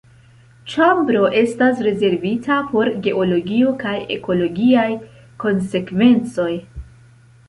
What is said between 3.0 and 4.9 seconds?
geologio kaj ekologiaj